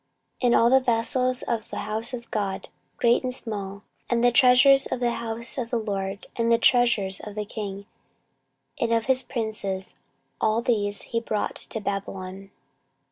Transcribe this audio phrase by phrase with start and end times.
[0.41, 4.31] 14:036:018 And all the vessels of the house of God, great and small, and the
[4.31, 7.85] treasures of the house of the LORD, and the treasures of the king,
[8.79, 9.93] and of his princes;
[10.41, 12.49] all these he brought to Babylon.